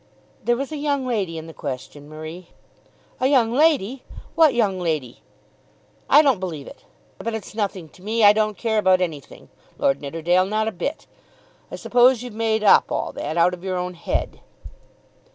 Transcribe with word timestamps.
"There 0.43 0.55
was 0.57 0.71
a 0.71 0.77
young 0.77 1.05
lady 1.05 1.37
in 1.37 1.45
the 1.45 1.53
question, 1.53 2.09
Marie." 2.09 2.47
"A 3.19 3.27
young 3.27 3.53
lady! 3.53 4.01
What 4.33 4.55
young 4.55 4.79
lady? 4.79 5.21
I 6.09 6.23
don't 6.23 6.39
believe 6.39 6.65
it. 6.65 6.83
But 7.19 7.35
it's 7.35 7.53
nothing 7.53 7.87
to 7.89 8.01
me. 8.01 8.23
I 8.23 8.33
don't 8.33 8.57
care 8.57 8.79
about 8.79 8.99
anything, 8.99 9.49
Lord 9.77 10.01
Nidderdale; 10.01 10.45
not 10.47 10.67
a 10.67 10.71
bit. 10.71 11.05
I 11.69 11.75
suppose 11.75 12.23
you've 12.23 12.33
made 12.33 12.63
up 12.63 12.91
all 12.91 13.13
that 13.13 13.37
out 13.37 13.53
of 13.53 13.63
your 13.63 13.77
own 13.77 13.93
head." 13.93 14.39